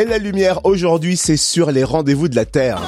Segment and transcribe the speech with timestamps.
[0.00, 2.80] Et la lumière aujourd'hui, c'est sur les rendez-vous de la Terre.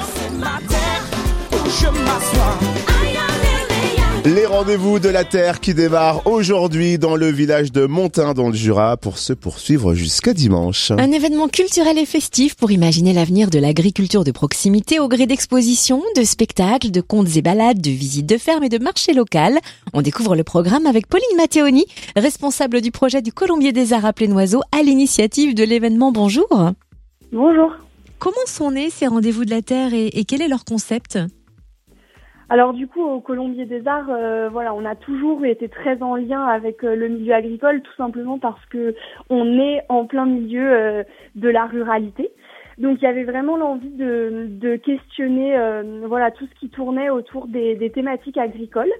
[4.25, 8.55] Les rendez-vous de la Terre qui démarrent aujourd'hui dans le village de Montain dans le
[8.55, 10.89] Jura pour se poursuivre jusqu'à dimanche.
[10.89, 16.01] Un événement culturel et festif pour imaginer l'avenir de l'agriculture de proximité au gré d'expositions,
[16.15, 19.59] de spectacles, de contes et balades, de visites de fermes et de marchés locaux.
[19.93, 21.85] On découvre le programme avec Pauline Matteoni,
[22.15, 26.11] responsable du projet du Colombier des Arts appelé Noiseau à l'initiative de l'événement.
[26.11, 26.73] Bonjour.
[27.33, 27.75] Bonjour.
[28.19, 31.17] Comment sont nés ces rendez-vous de la Terre et, et quel est leur concept
[32.49, 36.15] alors du coup, au Colombier des Arts, euh, voilà, on a toujours été très en
[36.15, 38.93] lien avec euh, le milieu agricole, tout simplement parce que
[39.31, 41.03] on est en plein milieu euh,
[41.33, 42.31] de la ruralité.
[42.77, 45.55] Donc il y avait vraiment l'envie de, questionner
[46.07, 48.91] voilà tout ce qui tournait autour des, thématiques agricoles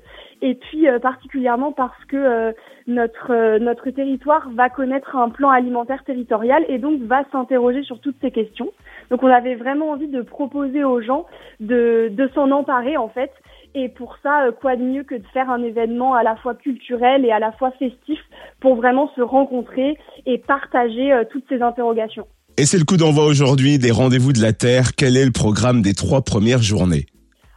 [0.41, 2.53] et puis particulièrement parce que
[2.87, 8.17] notre notre territoire va connaître un plan alimentaire territorial et donc va s'interroger sur toutes
[8.21, 8.71] ces questions.
[9.09, 11.25] Donc on avait vraiment envie de proposer aux gens
[11.59, 13.31] de, de s'en emparer en fait.
[13.75, 16.53] Et pour ça, euh, quoi de mieux que de faire un événement à la fois
[16.53, 18.19] culturel et à la fois festif
[18.59, 22.27] pour vraiment se rencontrer et partager euh, toutes ces interrogations.
[22.57, 24.95] Et c'est le coup d'envoi aujourd'hui des rendez-vous de la Terre.
[24.95, 27.05] Quel est le programme des trois premières journées?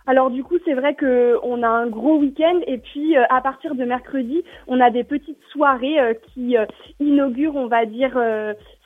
[0.06, 3.40] Alors du coup, c'est vrai que on a un gros week-end et puis euh, à
[3.40, 5.96] partir de mercredi, on a des petites soirées
[6.32, 6.56] qui
[7.00, 8.16] inaugurent, on va dire,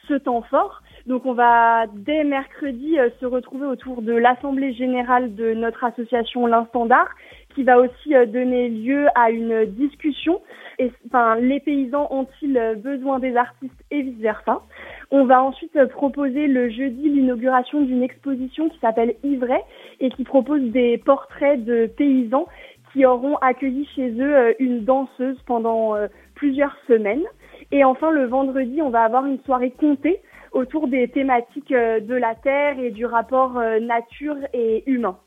[0.08, 0.82] ce temps fort.
[1.06, 6.46] Donc on va dès mercredi euh, se retrouver autour de l'assemblée générale de notre association
[6.46, 7.10] L'Instant d'Art
[7.54, 10.40] qui va aussi euh, donner lieu à une discussion.
[10.78, 14.62] Et, enfin, les paysans ont-ils besoin des artistes et vice-versa
[15.10, 19.60] On va ensuite euh, proposer le jeudi l'inauguration d'une exposition qui s'appelle Ivray
[20.00, 22.46] et qui propose des portraits de paysans
[22.92, 25.94] qui auront accueilli chez eux une danseuse pendant
[26.34, 27.22] plusieurs semaines.
[27.70, 30.20] Et enfin, le vendredi, on va avoir une soirée comptée
[30.52, 35.18] autour des thématiques euh, de la Terre et du rapport euh, nature et humain.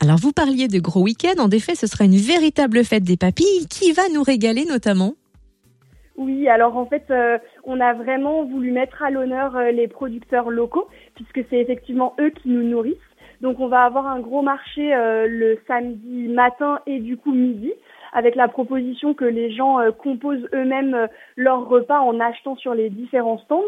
[0.00, 3.66] Alors vous parliez de gros week-end, en effet ce sera une véritable fête des papilles
[3.70, 5.14] qui va nous régaler notamment
[6.16, 10.86] oui, alors en fait, euh, on a vraiment voulu mettre à l'honneur les producteurs locaux,
[11.16, 12.94] puisque c'est effectivement eux qui nous nourrissent.
[13.40, 17.72] Donc on va avoir un gros marché le samedi matin et du coup midi,
[18.12, 23.38] avec la proposition que les gens composent eux-mêmes leurs repas en achetant sur les différents
[23.38, 23.64] stands.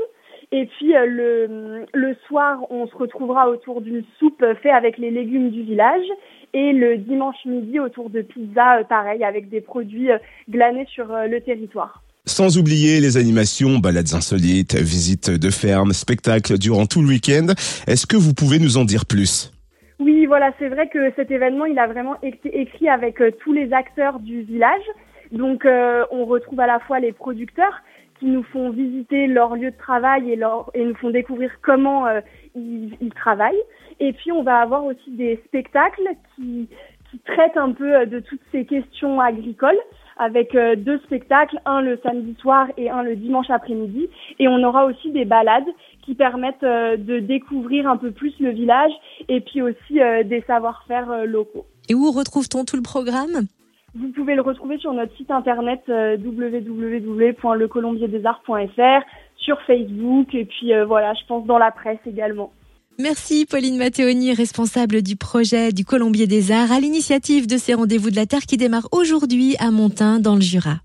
[0.52, 5.10] Et puis euh, le, le soir, on se retrouvera autour d'une soupe faite avec les
[5.10, 6.06] légumes du village.
[6.54, 10.18] Et le dimanche midi, autour de pizza, euh, pareil, avec des produits euh,
[10.48, 12.02] glanés sur le territoire.
[12.24, 17.48] Sans oublier les animations, balades insolites, visites de fermes, spectacles durant tout le week-end.
[17.86, 19.52] Est-ce que vous pouvez nous en dire plus?
[19.98, 23.72] Oui, voilà, c'est vrai que cet événement, il a vraiment été écrit avec tous les
[23.72, 24.82] acteurs du village.
[25.30, 25.64] Donc,
[26.10, 27.80] on retrouve à la fois les producteurs,
[28.18, 32.06] qui nous font visiter leur lieu de travail et, leur, et nous font découvrir comment
[32.06, 32.20] euh,
[32.54, 33.62] ils, ils, travaillent.
[34.00, 36.68] Et puis on va avoir aussi des spectacles qui,
[37.10, 39.78] qui traitent un peu euh, de toutes ces questions agricoles
[40.18, 44.08] avec euh, deux spectacles, un le samedi soir et un le dimanche après-midi.
[44.38, 45.68] Et on aura aussi des balades
[46.02, 48.92] qui permettent de découvrir un peu plus le village
[49.28, 49.94] et puis aussi
[50.24, 51.66] des savoir-faire locaux.
[51.88, 53.48] Et où retrouve-t-on tout le programme?
[53.98, 60.84] Vous pouvez le retrouver sur notre site internet euh, www.lecolombierdesalts.fr, sur Facebook et puis euh,
[60.84, 62.52] voilà, je pense dans la presse également.
[62.98, 68.10] Merci Pauline Matteoni, responsable du projet du Colombier des Arts à l'initiative de ces rendez-vous
[68.10, 70.76] de la Terre qui démarrent aujourd'hui à Montain dans le Jura.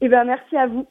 [0.00, 0.86] Eh ben merci à vous.